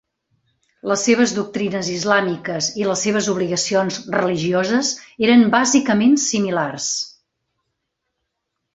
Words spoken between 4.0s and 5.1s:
religioses